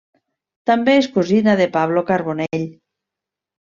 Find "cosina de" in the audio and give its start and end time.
1.19-1.71